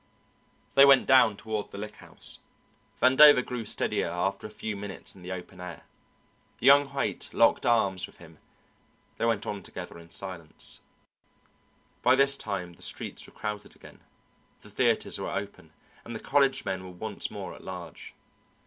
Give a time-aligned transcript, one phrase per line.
[0.73, 2.39] They went down toward the Lick House.
[2.99, 5.83] Vandover grew steadier after a few minutes in the open air.
[6.59, 8.39] Young Haight locked arms with him;
[9.17, 10.79] they went on together in silence.
[12.01, 14.03] By this time the streets were crowded again,
[14.61, 15.65] the theatres were over,
[16.03, 18.15] and the college men were once more at large.